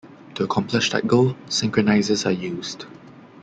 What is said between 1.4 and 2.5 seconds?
synchronizers are